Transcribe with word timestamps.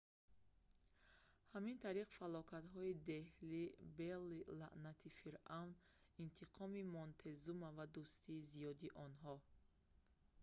ҳамин 1.53 1.77
тариқ 1.85 2.07
фалокатҳои 2.19 2.93
деҳлӣ 3.11 3.63
белли 3.97 4.39
лаънати 4.59 5.13
фиръавн 5.19 5.69
интиқоми 6.25 6.81
монтезума 6.95 7.69
ва 7.77 7.85
дӯстони 7.95 8.45
зиёди 8.51 8.89
онҳо 9.05 9.35